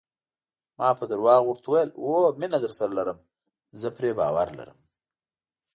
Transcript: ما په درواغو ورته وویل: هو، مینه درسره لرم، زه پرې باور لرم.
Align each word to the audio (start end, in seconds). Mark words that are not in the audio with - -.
ما 0.77 0.89
په 0.99 1.05
درواغو 1.11 1.47
ورته 1.49 1.65
وویل: 1.67 1.89
هو، 2.03 2.19
مینه 2.39 2.57
درسره 2.65 2.91
لرم، 2.99 3.19
زه 3.79 3.87
پرې 3.97 4.11
باور 4.19 4.47
لرم. 4.59 4.79